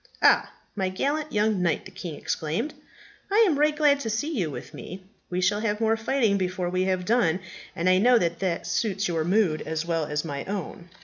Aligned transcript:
"Ah, 0.23 0.51
my 0.75 0.89
gallant 0.89 1.31
young 1.31 1.61
knight," 1.61 1.85
the 1.85 1.91
king 1.91 2.15
exclaimed, 2.15 2.73
"I 3.31 3.45
am 3.47 3.59
right 3.59 3.75
glad 3.75 3.99
to 3.99 4.09
see 4.09 4.35
you 4.35 4.49
with 4.49 4.73
me. 4.73 5.03
We 5.29 5.41
shall 5.41 5.59
have 5.59 5.79
more 5.79 5.95
fighting 5.95 6.39
before 6.39 6.71
we 6.71 6.85
have 6.85 7.05
done, 7.05 7.39
and 7.75 7.87
I 7.87 7.99
know 7.99 8.17
that 8.17 8.39
that 8.39 8.65
suits 8.65 9.07
your 9.07 9.23
mood 9.23 9.61
as 9.61 9.85
well 9.85 10.05
as 10.07 10.25
my 10.25 10.43
own." 10.45 10.89